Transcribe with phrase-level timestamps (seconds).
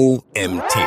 [0.00, 0.78] OMT.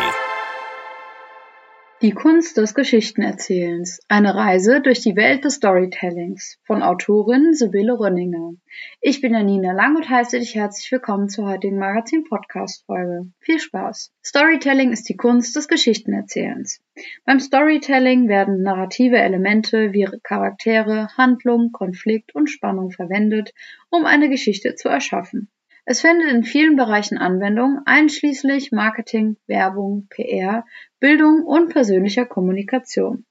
[2.02, 4.00] Die Kunst des Geschichtenerzählens.
[4.08, 8.54] Eine Reise durch die Welt des Storytellings von Autorin Sibylle Rönninger.
[9.02, 13.28] Ich bin Janina Lang und heiße dich herzlich willkommen zur heutigen Magazin-Podcast-Folge.
[13.40, 14.12] Viel Spaß!
[14.26, 16.82] Storytelling ist die Kunst des Geschichtenerzählens.
[17.24, 23.54] Beim Storytelling werden narrative Elemente wie Charaktere, Handlung, Konflikt und Spannung verwendet,
[23.92, 25.50] um eine Geschichte zu erschaffen.
[25.86, 30.66] Es findet in vielen Bereichen Anwendung, einschließlich Marketing, Werbung, PR,
[31.02, 33.26] Bildung und persönlicher Kommunikation.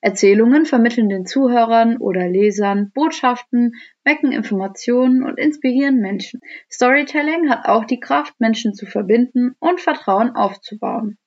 [0.00, 3.72] Erzählungen vermitteln den Zuhörern oder Lesern Botschaften,
[4.04, 6.40] wecken Informationen und inspirieren Menschen.
[6.70, 11.18] Storytelling hat auch die Kraft, Menschen zu verbinden und Vertrauen aufzubauen.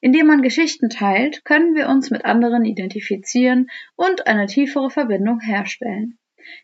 [0.00, 6.18] Indem man Geschichten teilt, können wir uns mit anderen identifizieren und eine tiefere Verbindung herstellen.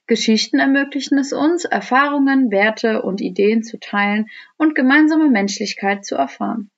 [0.06, 4.26] Geschichten ermöglichen es uns, Erfahrungen, Werte und Ideen zu teilen
[4.56, 6.70] und gemeinsame Menschlichkeit zu erfahren.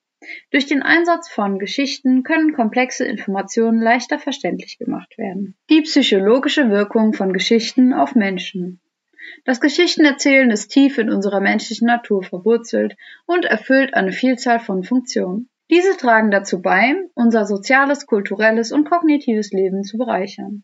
[0.51, 5.55] Durch den Einsatz von Geschichten können komplexe Informationen leichter verständlich gemacht werden.
[5.69, 8.81] Die psychologische Wirkung von Geschichten auf Menschen.
[9.45, 15.49] Das Geschichtenerzählen ist tief in unserer menschlichen Natur verwurzelt und erfüllt eine Vielzahl von Funktionen.
[15.69, 20.63] Diese tragen dazu bei, unser soziales, kulturelles und kognitives Leben zu bereichern.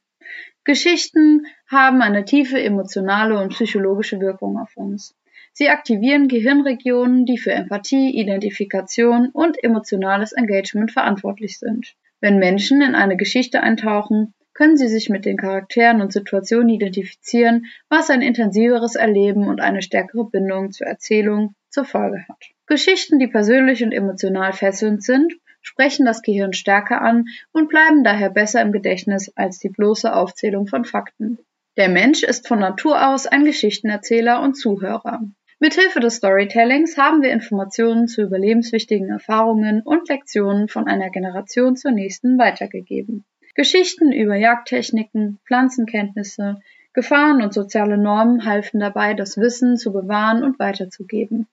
[0.66, 5.16] Geschichten haben eine tiefe emotionale und psychologische Wirkung auf uns.
[5.52, 11.96] Sie aktivieren Gehirnregionen, die für Empathie, Identifikation und emotionales Engagement verantwortlich sind.
[12.22, 17.66] Wenn Menschen in eine Geschichte eintauchen, können sie sich mit den Charakteren und Situationen identifizieren,
[17.90, 22.52] was ein intensiveres Erleben und eine stärkere Bindung zur Erzählung zur Folge hat.
[22.66, 25.34] Geschichten, die persönlich und emotional fesselnd sind,
[25.64, 30.68] sprechen das Gehirn stärker an und bleiben daher besser im Gedächtnis als die bloße Aufzählung
[30.68, 31.40] von Fakten.
[31.76, 35.22] Der Mensch ist von Natur aus ein Geschichtenerzähler und Zuhörer.
[35.60, 41.92] Mithilfe des Storytellings haben wir Informationen zu überlebenswichtigen Erfahrungen und Lektionen von einer Generation zur
[41.92, 43.24] nächsten weitergegeben.
[43.56, 46.60] Geschichten über Jagdtechniken, Pflanzenkenntnisse,
[46.94, 51.48] Gefahren und soziale Normen halfen dabei, das Wissen zu bewahren und weiterzugeben.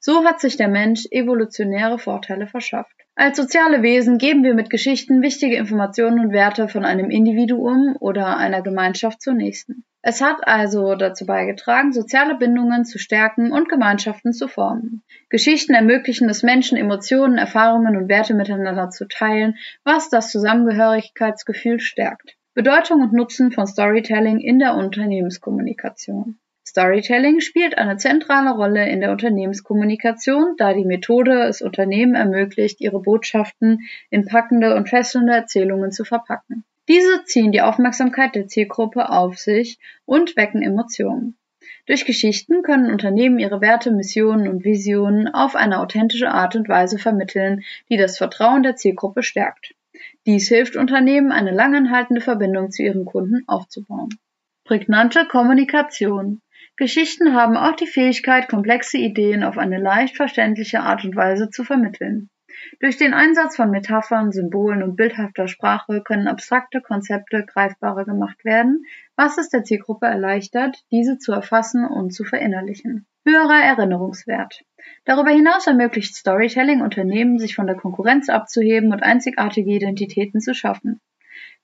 [0.00, 2.99] So hat sich der Mensch evolutionäre Vorteile verschafft.
[3.22, 8.38] Als soziale Wesen geben wir mit Geschichten wichtige Informationen und Werte von einem Individuum oder
[8.38, 9.84] einer Gemeinschaft zur nächsten.
[10.00, 15.02] Es hat also dazu beigetragen, soziale Bindungen zu stärken und Gemeinschaften zu formen.
[15.28, 22.38] Geschichten ermöglichen es Menschen, Emotionen, Erfahrungen und Werte miteinander zu teilen, was das Zusammengehörigkeitsgefühl stärkt.
[22.54, 26.38] Bedeutung und Nutzen von Storytelling in der Unternehmenskommunikation.
[26.70, 33.00] Storytelling spielt eine zentrale Rolle in der Unternehmenskommunikation, da die Methode es Unternehmen ermöglicht, ihre
[33.00, 36.62] Botschaften in packende und fesselnde Erzählungen zu verpacken.
[36.86, 41.36] Diese ziehen die Aufmerksamkeit der Zielgruppe auf sich und wecken Emotionen.
[41.86, 46.98] Durch Geschichten können Unternehmen ihre Werte, Missionen und Visionen auf eine authentische Art und Weise
[46.98, 49.74] vermitteln, die das Vertrauen der Zielgruppe stärkt.
[50.24, 54.10] Dies hilft Unternehmen, eine langanhaltende Verbindung zu ihren Kunden aufzubauen.
[54.64, 56.40] Prägnante Kommunikation
[56.80, 61.62] Geschichten haben auch die Fähigkeit, komplexe Ideen auf eine leicht verständliche Art und Weise zu
[61.62, 62.30] vermitteln.
[62.80, 68.86] Durch den Einsatz von Metaphern, Symbolen und bildhafter Sprache können abstrakte Konzepte greifbarer gemacht werden,
[69.14, 73.06] was es der Zielgruppe erleichtert, diese zu erfassen und zu verinnerlichen.
[73.26, 74.62] Höherer Erinnerungswert.
[75.04, 80.98] Darüber hinaus ermöglicht Storytelling Unternehmen, sich von der Konkurrenz abzuheben und einzigartige Identitäten zu schaffen.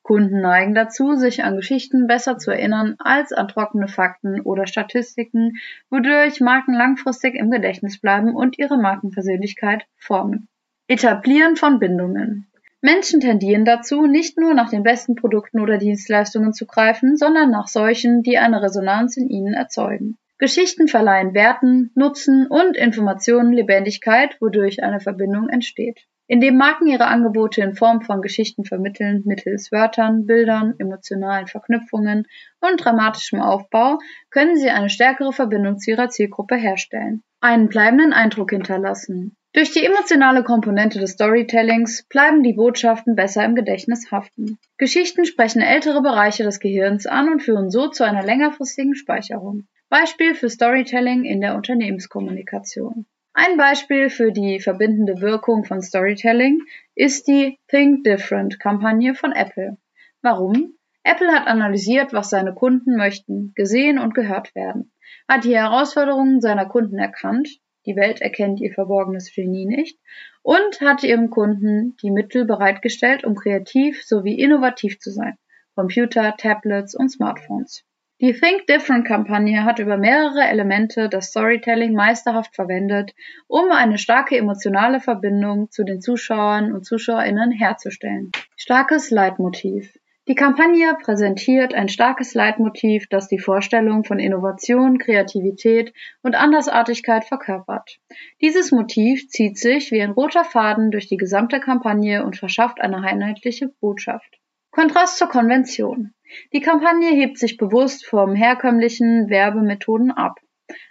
[0.06, 5.56] Kunden neigen dazu, sich an Geschichten besser zu erinnern als an trockene Fakten oder Statistiken,
[5.91, 10.47] wodurch Marken langfristig im Gedächtnis bleiben und ihre Markenpersönlichkeit formen.
[10.87, 12.47] Etablieren von Bindungen.
[12.81, 17.67] Menschen tendieren dazu, nicht nur nach den besten Produkten oder Dienstleistungen zu greifen, sondern nach
[17.67, 20.19] solchen, die eine Resonanz in ihnen erzeugen.
[20.38, 26.06] Geschichten verleihen Werten, Nutzen und Informationen Lebendigkeit, wodurch eine Verbindung entsteht.
[26.28, 32.26] Indem Marken ihre Angebote in Form von Geschichten vermitteln, mittels Wörtern, Bildern, emotionalen Verknüpfungen
[32.60, 33.98] und dramatischem Aufbau,
[34.31, 39.37] können sie eine stärkere Verbindung zu ihrer Zielgruppe herstellen, einen bleibenden Eindruck hinterlassen.
[39.53, 44.58] Durch die emotionale Komponente des Storytellings bleiben die Botschaften besser im Gedächtnis haften.
[44.76, 49.67] Geschichten sprechen ältere Bereiche des Gehirns an und führen so zu einer längerfristigen Speicherung.
[49.88, 53.06] Beispiel für Storytelling in der Unternehmenskommunikation.
[53.38, 56.62] Ein Beispiel für die verbindende Wirkung von Storytelling
[56.94, 59.77] ist die Think Different Kampagne von Apple.
[60.23, 60.73] Warum?
[61.03, 64.91] Apple hat analysiert, was seine Kunden möchten, gesehen und gehört werden,
[65.29, 69.99] hat die Herausforderungen seiner Kunden erkannt, die Welt erkennt ihr verborgenes Genie nicht,
[70.43, 75.37] und hat ihren Kunden die Mittel bereitgestellt, um kreativ sowie innovativ zu sein.
[75.75, 77.85] Computer, Tablets und Smartphones.
[78.18, 83.14] Die Think Different-Kampagne hat über mehrere Elemente das Storytelling meisterhaft verwendet,
[83.46, 88.30] um eine starke emotionale Verbindung zu den Zuschauern und Zuschauerinnen herzustellen.
[88.56, 89.98] Starkes Leitmotiv.
[90.28, 95.92] Die Kampagne präsentiert ein starkes Leitmotiv, das die Vorstellung von Innovation, Kreativität
[96.22, 97.98] und Andersartigkeit verkörpert.
[98.40, 103.02] Dieses Motiv zieht sich wie ein roter Faden durch die gesamte Kampagne und verschafft eine
[103.02, 104.40] einheitliche Botschaft.
[104.70, 106.14] Kontrast zur Konvention.
[106.52, 110.40] Die Kampagne hebt sich bewusst vom herkömmlichen Werbemethoden ab.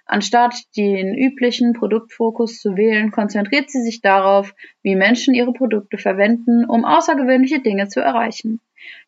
[0.06, 4.54] Anstatt den üblichen Produktfokus zu wählen, konzentriert sie sich darauf,
[4.84, 8.62] wie Menschen ihre Produkte verwenden, um außergewöhnliche Dinge zu erreichen.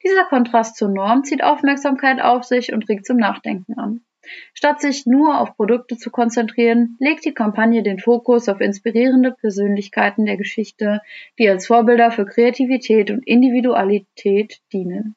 [0.04, 4.02] Dieser Kontrast zur Norm zieht Aufmerksamkeit auf sich und regt zum Nachdenken an.
[4.54, 10.26] Statt sich nur auf Produkte zu konzentrieren, legt die Kampagne den Fokus auf inspirierende Persönlichkeiten
[10.26, 11.02] der Geschichte,
[11.40, 15.16] die als Vorbilder für Kreativität und Individualität dienen.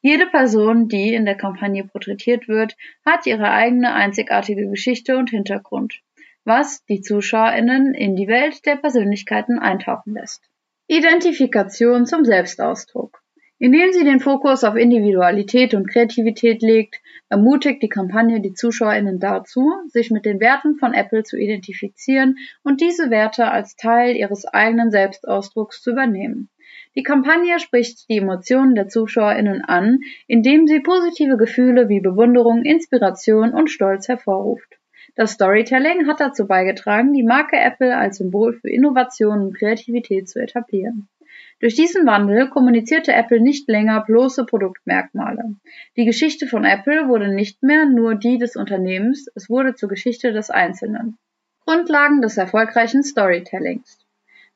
[0.00, 6.00] Jede Person, die in der Kampagne porträtiert wird, hat ihre eigene einzigartige Geschichte und Hintergrund,
[6.44, 10.48] was die ZuschauerInnen in die Welt der Persönlichkeiten eintauchen lässt.
[10.86, 13.24] Identifikation zum Selbstausdruck.
[13.58, 17.00] Indem sie den Fokus auf Individualität und Kreativität legt,
[17.30, 22.80] ermutigt die Kampagne die ZuschauerInnen dazu, sich mit den Werten von Apple zu identifizieren und
[22.80, 26.50] diese Werte als Teil ihres eigenen Selbstausdrucks zu übernehmen.
[26.96, 33.52] Die Kampagne spricht die Emotionen der ZuschauerInnen an, indem sie positive Gefühle wie Bewunderung, Inspiration
[33.52, 34.78] und Stolz hervorruft.
[35.16, 40.40] Das Storytelling hat dazu beigetragen, die Marke Apple als Symbol für Innovation und Kreativität zu
[40.40, 41.08] etablieren.
[41.60, 45.56] Durch diesen Wandel kommunizierte Apple nicht länger bloße Produktmerkmale.
[45.96, 50.32] Die Geschichte von Apple wurde nicht mehr nur die des Unternehmens, es wurde zur Geschichte
[50.32, 51.16] des Einzelnen.
[51.64, 53.98] Grundlagen des erfolgreichen Storytellings.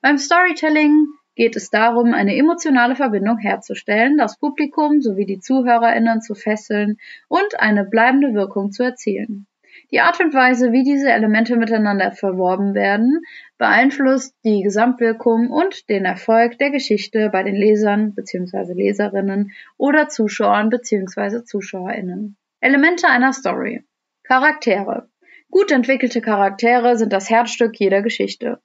[0.03, 1.07] Beim Storytelling
[1.39, 6.99] geht es darum, eine emotionale Verbindung herzustellen, das Publikum sowie die ZuhörerInnen zu fesseln
[7.29, 9.47] und eine bleibende Wirkung zu erzielen.
[9.93, 13.21] Die Art und Weise, wie diese Elemente miteinander verworben werden,
[13.57, 18.73] beeinflusst die Gesamtwirkung und den Erfolg der Geschichte bei den Lesern bzw.
[18.73, 21.45] Leserinnen oder Zuschauern bzw.
[21.45, 22.37] Zuschauerinnen.
[22.61, 23.85] Elemente einer Story.
[24.25, 25.09] Charaktere.
[25.53, 28.59] Gut entwickelte Charaktere sind das Herzstück jeder Geschichte.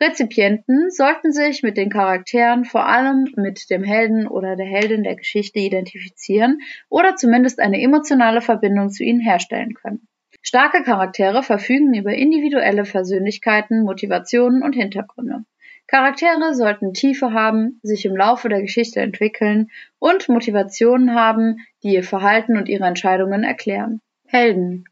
[0.00, 5.16] Rezipienten sollten sich mit den Charakteren, vor allem mit dem Helden oder der Heldin der
[5.16, 6.58] Geschichte identifizieren
[6.88, 10.06] oder zumindest eine emotionale Verbindung zu ihnen herstellen können.
[10.42, 15.44] Starke Charaktere verfügen über individuelle Persönlichkeiten, Motivationen und Hintergründe.
[15.88, 22.04] Charaktere sollten Tiefe haben, sich im Laufe der Geschichte entwickeln und Motivationen haben, die ihr
[22.04, 24.00] Verhalten und ihre Entscheidungen erklären.
[24.26, 24.84] Helden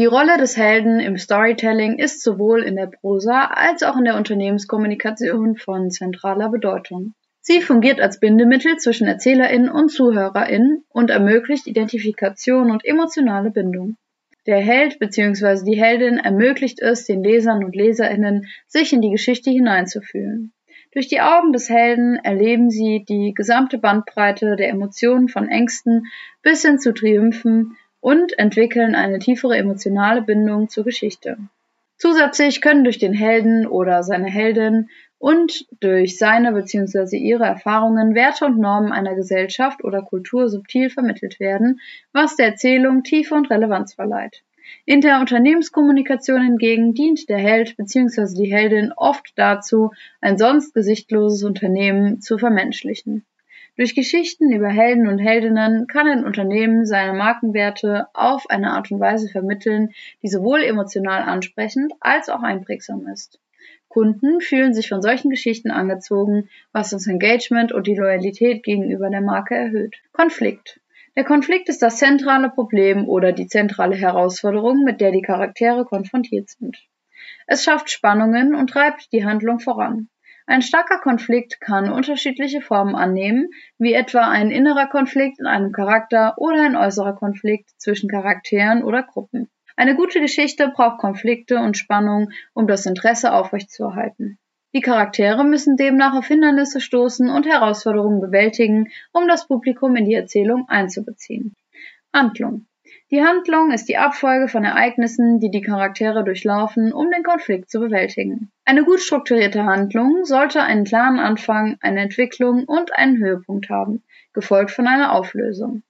[0.00, 4.16] die Rolle des Helden im Storytelling ist sowohl in der Prosa als auch in der
[4.16, 7.12] Unternehmenskommunikation von zentraler Bedeutung.
[7.42, 13.98] Sie fungiert als Bindemittel zwischen ErzählerInnen und ZuhörerInnen und ermöglicht Identifikation und emotionale Bindung.
[14.46, 15.66] Der Held bzw.
[15.66, 20.54] die Heldin ermöglicht es den Lesern und Leserinnen, sich in die Geschichte hineinzufühlen.
[20.92, 26.06] Durch die Augen des Helden erleben sie die gesamte Bandbreite der Emotionen von Ängsten
[26.40, 31.36] bis hin zu Triumphen und entwickeln eine tiefere emotionale Bindung zur Geschichte.
[31.96, 34.88] Zusätzlich können durch den Helden oder seine Heldin
[35.18, 37.18] und durch seine bzw.
[37.18, 41.78] ihre Erfahrungen Werte und Normen einer Gesellschaft oder Kultur subtil vermittelt werden,
[42.12, 44.42] was der Erzählung Tiefe und Relevanz verleiht.
[44.86, 48.34] In der Unternehmenskommunikation hingegen dient der Held bzw.
[48.34, 49.90] die Heldin oft dazu,
[50.22, 53.26] ein sonst gesichtloses Unternehmen zu vermenschlichen.
[53.76, 59.00] Durch Geschichten über Helden und Heldinnen kann ein Unternehmen seine Markenwerte auf eine Art und
[59.00, 59.90] Weise vermitteln,
[60.22, 63.38] die sowohl emotional ansprechend als auch einprägsam ist.
[63.88, 69.20] Kunden fühlen sich von solchen Geschichten angezogen, was das Engagement und die Loyalität gegenüber der
[69.20, 69.96] Marke erhöht.
[70.12, 70.80] Konflikt.
[71.16, 76.50] Der Konflikt ist das zentrale Problem oder die zentrale Herausforderung, mit der die Charaktere konfrontiert
[76.50, 76.76] sind.
[77.48, 80.08] Es schafft Spannungen und treibt die Handlung voran.
[80.50, 86.34] Ein starker Konflikt kann unterschiedliche Formen annehmen, wie etwa ein innerer Konflikt in einem Charakter
[86.38, 89.48] oder ein äußerer Konflikt zwischen Charakteren oder Gruppen.
[89.76, 94.40] Eine gute Geschichte braucht Konflikte und Spannung, um das Interesse aufrechtzuerhalten.
[94.74, 100.14] Die Charaktere müssen demnach auf Hindernisse stoßen und Herausforderungen bewältigen, um das Publikum in die
[100.14, 101.54] Erzählung einzubeziehen.
[102.12, 102.66] Handlung
[103.12, 107.80] Die Handlung ist die Abfolge von Ereignissen, die die Charaktere durchlaufen, um den Konflikt zu
[107.80, 108.52] bewältigen.
[108.64, 114.70] Eine gut strukturierte Handlung sollte einen klaren Anfang, eine Entwicklung und einen Höhepunkt haben, gefolgt
[114.70, 115.82] von einer Auflösung.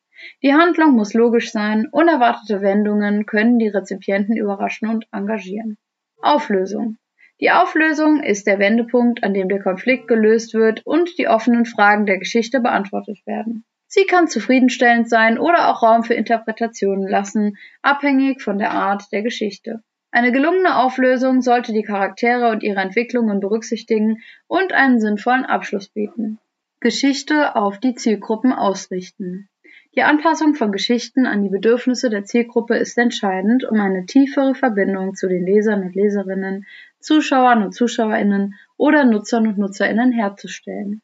[0.42, 5.76] Die Handlung muss logisch sein, unerwartete Wendungen können die Rezipienten überraschen und engagieren.
[6.22, 6.96] Auflösung.
[7.38, 12.06] Die Auflösung ist der Wendepunkt, an dem der Konflikt gelöst wird und die offenen Fragen
[12.06, 13.64] der Geschichte beantwortet werden.
[13.92, 19.22] Sie kann zufriedenstellend sein oder auch Raum für Interpretationen lassen, abhängig von der Art der
[19.22, 19.82] Geschichte.
[20.12, 26.38] Eine gelungene Auflösung sollte die Charaktere und ihre Entwicklungen berücksichtigen und einen sinnvollen Abschluss bieten.
[26.78, 29.48] Geschichte auf die Zielgruppen ausrichten.
[29.96, 35.16] Die Anpassung von Geschichten an die Bedürfnisse der Zielgruppe ist entscheidend, um eine tiefere Verbindung
[35.16, 36.64] zu den Lesern und Leserinnen,
[37.00, 41.02] Zuschauern und Zuschauerinnen oder Nutzern und Nutzerinnen herzustellen.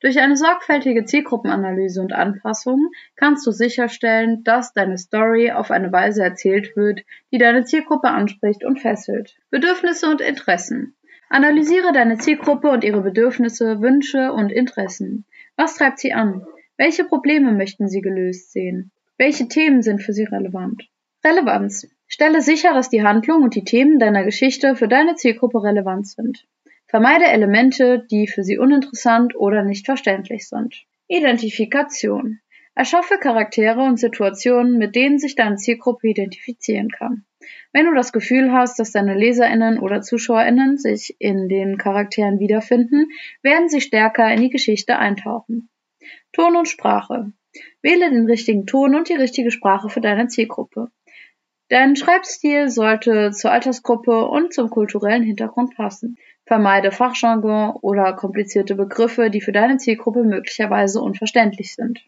[0.00, 6.22] Durch eine sorgfältige Zielgruppenanalyse und Anpassung kannst du sicherstellen, dass deine Story auf eine Weise
[6.22, 9.36] erzählt wird, die deine Zielgruppe anspricht und fesselt.
[9.50, 10.94] Bedürfnisse und Interessen.
[11.28, 15.24] Analysiere deine Zielgruppe und ihre Bedürfnisse, Wünsche und Interessen.
[15.56, 16.46] Was treibt sie an?
[16.76, 18.90] Welche Probleme möchten Sie gelöst sehen?
[19.16, 20.88] Welche Themen sind für Sie relevant?
[21.24, 21.88] Relevanz.
[22.06, 26.46] Stelle sicher, dass die Handlung und die Themen deiner Geschichte für deine Zielgruppe relevant sind.
[26.94, 30.84] Vermeide Elemente, die für sie uninteressant oder nicht verständlich sind.
[31.08, 32.38] Identifikation.
[32.76, 37.24] Erschaffe Charaktere und Situationen, mit denen sich deine Zielgruppe identifizieren kann.
[37.72, 43.08] Wenn du das Gefühl hast, dass deine Leserinnen oder Zuschauerinnen sich in den Charakteren wiederfinden,
[43.42, 45.70] werden sie stärker in die Geschichte eintauchen.
[46.30, 47.32] Ton und Sprache.
[47.82, 50.92] Wähle den richtigen Ton und die richtige Sprache für deine Zielgruppe.
[51.70, 56.18] Dein Schreibstil sollte zur Altersgruppe und zum kulturellen Hintergrund passen.
[56.46, 62.04] Vermeide Fachjargon oder komplizierte Begriffe, die für deine Zielgruppe möglicherweise unverständlich sind.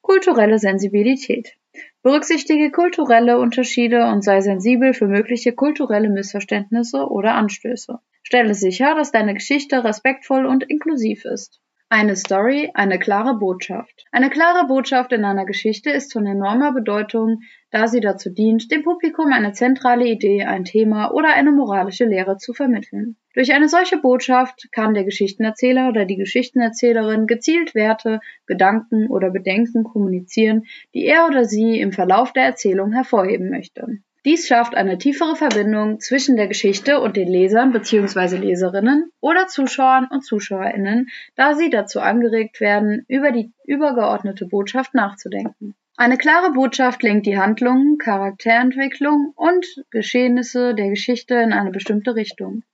[0.00, 1.56] Kulturelle Sensibilität.
[2.02, 7.98] Berücksichtige kulturelle Unterschiede und sei sensibel für mögliche kulturelle Missverständnisse oder Anstöße.
[8.22, 11.60] Stelle sicher, dass deine Geschichte respektvoll und inklusiv ist.
[11.90, 14.04] Eine Story, eine klare Botschaft.
[14.12, 17.40] Eine klare Botschaft in einer Geschichte ist von enormer Bedeutung,
[17.70, 22.36] da sie dazu dient, dem Publikum eine zentrale Idee, ein Thema oder eine moralische Lehre
[22.36, 23.16] zu vermitteln.
[23.32, 29.82] Durch eine solche Botschaft kann der Geschichtenerzähler oder die Geschichtenerzählerin gezielt Werte, Gedanken oder Bedenken
[29.82, 33.86] kommunizieren, die er oder sie im Verlauf der Erzählung hervorheben möchte.
[34.28, 38.36] Dies schafft eine tiefere Verbindung zwischen der Geschichte und den Lesern bzw.
[38.36, 45.74] Leserinnen oder Zuschauern und Zuschauerinnen, da sie dazu angeregt werden, über die übergeordnete Botschaft nachzudenken.
[45.96, 52.64] Eine klare Botschaft lenkt die Handlungen, Charakterentwicklung und Geschehnisse der Geschichte in eine bestimmte Richtung.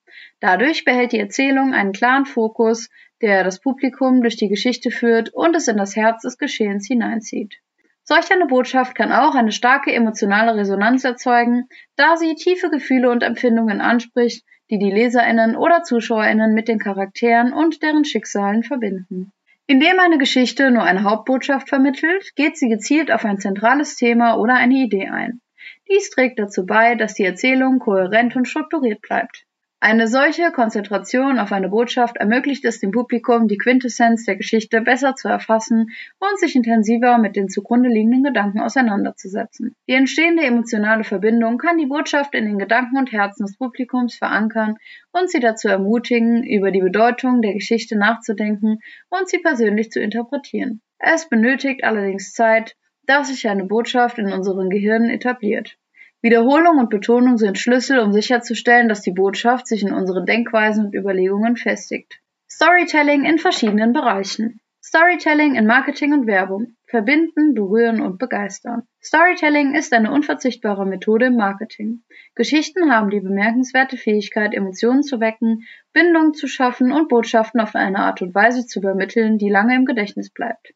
[0.41, 2.91] Dadurch behält die Erzählung einen klaren Fokus,
[3.23, 7.61] der das Publikum durch die Geschichte führt und es in das Herz des Geschehens hineinzieht.
[8.07, 13.23] Solch eine Botschaft kann auch eine starke emotionale Resonanz erzeugen, da sie tiefe Gefühle und
[13.23, 19.33] Empfindungen anspricht, die die Leserinnen oder Zuschauerinnen mit den Charakteren und deren Schicksalen verbinden.
[19.67, 24.55] Indem eine Geschichte nur eine Hauptbotschaft vermittelt, geht sie gezielt auf ein zentrales Thema oder
[24.55, 25.41] eine Idee ein.
[25.89, 29.47] Dies trägt dazu bei, dass die Erzählung kohärent und strukturiert bleibt.
[29.87, 35.15] Eine solche Konzentration auf eine Botschaft ermöglicht es dem Publikum, die Quintessenz der Geschichte besser
[35.15, 39.77] zu erfassen und sich intensiver mit den zugrunde liegenden Gedanken auseinanderzusetzen.
[39.87, 44.79] Die entstehende emotionale Verbindung kann die Botschaft in den Gedanken und Herzen des Publikums verankern
[45.13, 48.79] und sie dazu ermutigen, über die Bedeutung der Geschichte nachzudenken
[49.11, 50.81] und sie persönlich zu interpretieren.
[50.99, 52.75] Es benötigt allerdings Zeit,
[53.05, 55.77] dass sich eine Botschaft in unseren Gehirnen etabliert.
[56.25, 60.95] Wiederholung und Betonung sind Schlüssel, um sicherzustellen, dass die Botschaft sich in unseren Denkweisen und
[60.95, 62.19] Überlegungen festigt.
[62.51, 64.59] Storytelling in verschiedenen Bereichen.
[64.83, 66.77] Storytelling in Marketing und Werbung.
[66.87, 68.85] Verbinden, berühren und begeistern.
[69.03, 72.05] Storytelling ist eine unverzichtbare Methode im Marketing.
[72.35, 77.99] Geschichten haben die bemerkenswerte Fähigkeit, Emotionen zu wecken, Bindungen zu schaffen und Botschaften auf eine
[77.99, 80.73] Art und Weise zu übermitteln, die lange im Gedächtnis bleibt.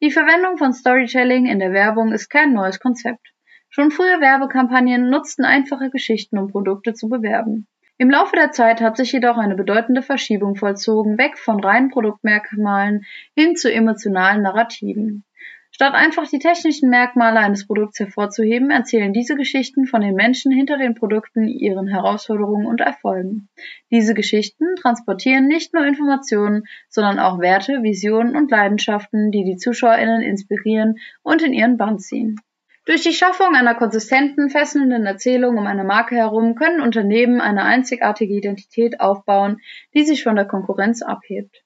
[0.00, 3.31] Die Verwendung von Storytelling in der Werbung ist kein neues Konzept.
[3.74, 7.66] Schon frühe Werbekampagnen nutzten einfache Geschichten, um Produkte zu bewerben.
[7.96, 13.06] Im Laufe der Zeit hat sich jedoch eine bedeutende Verschiebung vollzogen, weg von reinen Produktmerkmalen
[13.34, 15.24] hin zu emotionalen Narrativen.
[15.70, 20.76] Statt einfach die technischen Merkmale eines Produkts hervorzuheben, erzählen diese Geschichten von den Menschen hinter
[20.76, 23.48] den Produkten, ihren Herausforderungen und Erfolgen.
[23.90, 30.20] Diese Geschichten transportieren nicht nur Informationen, sondern auch Werte, Visionen und Leidenschaften, die die Zuschauerinnen
[30.20, 32.38] inspirieren und in ihren Bann ziehen.
[32.84, 38.34] Durch die Schaffung einer konsistenten, fesselnden Erzählung um eine Marke herum können Unternehmen eine einzigartige
[38.34, 39.60] Identität aufbauen,
[39.94, 41.62] die sich von der Konkurrenz abhebt.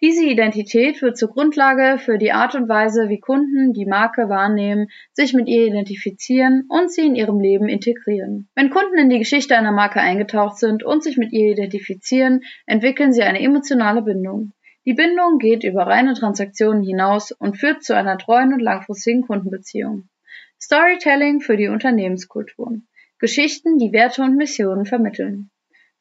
[0.00, 4.86] Diese Identität wird zur Grundlage für die Art und Weise, wie Kunden die Marke wahrnehmen,
[5.12, 8.48] sich mit ihr identifizieren und sie in ihrem Leben integrieren.
[8.54, 13.12] Wenn Kunden in die Geschichte einer Marke eingetaucht sind und sich mit ihr identifizieren, entwickeln
[13.12, 14.52] sie eine emotionale Bindung.
[14.86, 20.08] Die Bindung geht über reine Transaktionen hinaus und führt zu einer treuen und langfristigen Kundenbeziehung.
[20.62, 22.76] Storytelling für die Unternehmenskultur.
[23.18, 25.50] Geschichten, die Werte und Missionen vermitteln.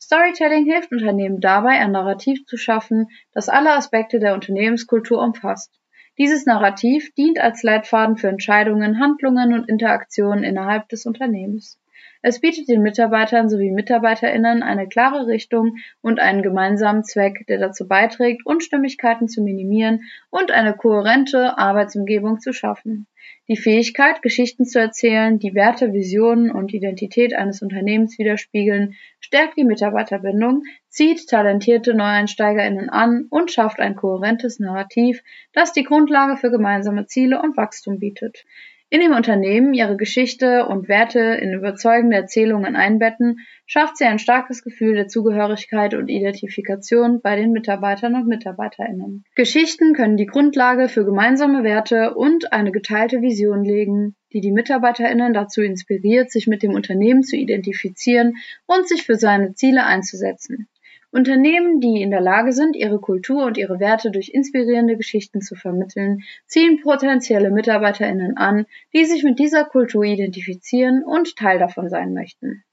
[0.02, 5.80] Storytelling hilft Unternehmen dabei, ein Narrativ zu schaffen, das alle Aspekte der Unternehmenskultur umfasst.
[6.18, 11.80] Dieses Narrativ dient als Leitfaden für Entscheidungen, Handlungen und Interaktionen innerhalb des Unternehmens.
[12.22, 17.88] Es bietet den Mitarbeitern sowie Mitarbeiterinnen eine klare Richtung und einen gemeinsamen Zweck, der dazu
[17.88, 23.08] beiträgt, Unstimmigkeiten zu minimieren und eine kohärente Arbeitsumgebung zu schaffen.
[23.48, 29.64] Die Fähigkeit, Geschichten zu erzählen, die Werte, Visionen und Identität eines Unternehmens widerspiegeln, stärkt die
[29.64, 35.24] Mitarbeiterbindung, zieht talentierte Neueinsteigerinnen an und schafft ein kohärentes Narrativ,
[35.54, 38.44] das die Grundlage für gemeinsame Ziele und Wachstum bietet
[38.92, 44.64] in dem Unternehmen ihre Geschichte und Werte in überzeugende Erzählungen einbetten, schafft sie ein starkes
[44.64, 49.26] Gefühl der Zugehörigkeit und Identifikation bei den Mitarbeitern und Mitarbeiterinnen.
[49.36, 55.34] Geschichten können die Grundlage für gemeinsame Werte und eine geteilte Vision legen, die die Mitarbeiterinnen
[55.34, 60.68] dazu inspiriert, sich mit dem Unternehmen zu identifizieren und sich für seine Ziele einzusetzen.
[61.12, 65.56] Unternehmen, die in der Lage sind, ihre Kultur und ihre Werte durch inspirierende Geschichten zu
[65.56, 72.14] vermitteln, ziehen potenzielle Mitarbeiterinnen an, die sich mit dieser Kultur identifizieren und Teil davon sein
[72.14, 72.64] möchten.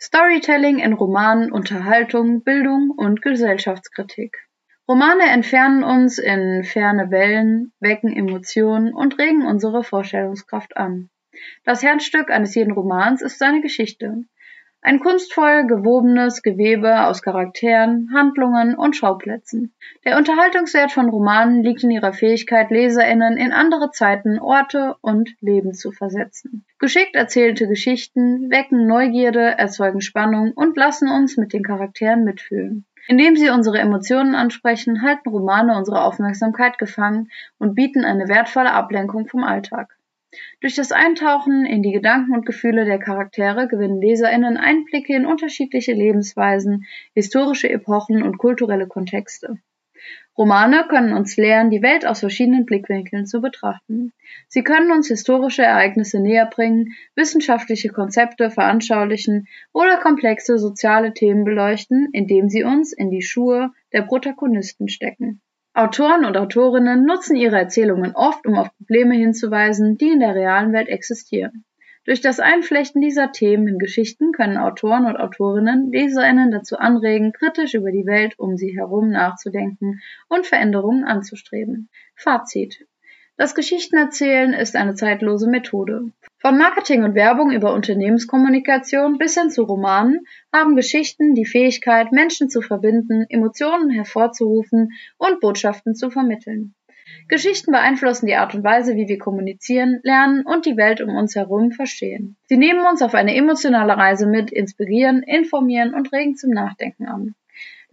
[0.00, 4.36] Storytelling in Romanen, Unterhaltung, Bildung und Gesellschaftskritik.
[4.86, 11.08] Romane entfernen uns in ferne Wellen, wecken Emotionen und regen unsere Vorstellungskraft an.
[11.64, 14.24] Das Herzstück eines jeden Romans ist seine Geschichte.
[14.86, 19.72] Ein kunstvoll gewobenes Gewebe aus Charakteren, Handlungen und Schauplätzen.
[20.04, 25.72] Der Unterhaltungswert von Romanen liegt in ihrer Fähigkeit, Leserinnen in andere Zeiten, Orte und Leben
[25.72, 26.66] zu versetzen.
[26.78, 32.84] Geschickt erzählte Geschichten wecken Neugierde, erzeugen Spannung und lassen uns mit den Charakteren mitfühlen.
[33.08, 39.28] Indem sie unsere Emotionen ansprechen, halten Romane unsere Aufmerksamkeit gefangen und bieten eine wertvolle Ablenkung
[39.28, 39.96] vom Alltag.
[40.60, 45.92] Durch das Eintauchen in die Gedanken und Gefühle der Charaktere gewinnen LeserInnen Einblicke in unterschiedliche
[45.92, 49.58] Lebensweisen, historische Epochen und kulturelle Kontexte.
[50.36, 54.12] Romane können uns lehren, die Welt aus verschiedenen Blickwinkeln zu betrachten.
[54.48, 62.48] Sie können uns historische Ereignisse näherbringen, wissenschaftliche Konzepte veranschaulichen oder komplexe soziale Themen beleuchten, indem
[62.48, 65.40] sie uns in die Schuhe der Protagonisten stecken.
[65.76, 70.72] Autoren und Autorinnen nutzen ihre Erzählungen oft, um auf Probleme hinzuweisen, die in der realen
[70.72, 71.64] Welt existieren.
[72.04, 77.74] Durch das Einflechten dieser Themen in Geschichten können Autoren und Autorinnen Leserinnen dazu anregen, kritisch
[77.74, 81.88] über die Welt um sie herum nachzudenken und Veränderungen anzustreben.
[82.14, 82.86] Fazit
[83.36, 86.10] das Geschichtenerzählen ist eine zeitlose Methode.
[86.38, 90.20] Von Marketing und Werbung über Unternehmenskommunikation bis hin zu Romanen
[90.52, 96.74] haben Geschichten die Fähigkeit, Menschen zu verbinden, Emotionen hervorzurufen und Botschaften zu vermitteln.
[97.28, 101.34] Geschichten beeinflussen die Art und Weise, wie wir kommunizieren, lernen und die Welt um uns
[101.34, 102.36] herum verstehen.
[102.48, 107.34] Sie nehmen uns auf eine emotionale Reise mit, inspirieren, informieren und regen zum Nachdenken an.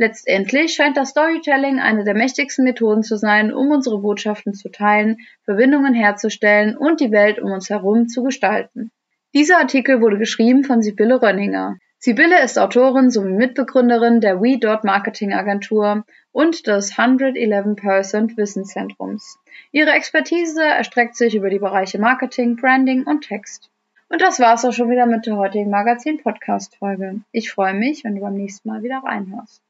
[0.02, 5.18] Letztendlich scheint das Storytelling eine der mächtigsten Methoden zu sein, um unsere Botschaften zu teilen,
[5.46, 8.90] Verbindungen herzustellen und die Welt um uns herum zu gestalten.
[9.36, 11.78] Dieser Artikel wurde geschrieben von Sibylle Rönninger.
[12.00, 19.38] Sibylle ist Autorin sowie Mitbegründerin der We Marketing Agentur und des 111% Wissenszentrums.
[19.72, 23.70] Ihre Expertise erstreckt sich über die Bereiche Marketing, Branding und Text.
[24.10, 27.22] Und das war's auch schon wieder mit der heutigen Magazin-Podcast-Folge.
[27.32, 29.62] Ich freue mich, wenn du beim nächsten Mal wieder reinhörst.